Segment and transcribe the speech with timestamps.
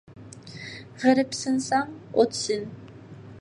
[1.03, 1.93] غېرىبسىنساڭ
[2.23, 2.67] ئوتسىن.